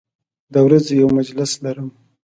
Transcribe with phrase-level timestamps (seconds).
[0.53, 1.89] د ورځې یو مجلس لرم